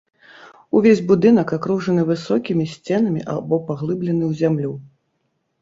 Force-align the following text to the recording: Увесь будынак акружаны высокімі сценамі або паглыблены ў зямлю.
Увесь 0.79 1.01
будынак 1.11 1.53
акружаны 1.57 2.05
высокімі 2.11 2.65
сценамі 2.73 3.21
або 3.35 3.55
паглыблены 3.69 4.21
ў 4.31 4.39
зямлю. 4.41 4.71